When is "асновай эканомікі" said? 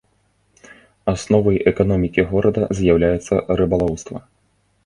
1.13-2.21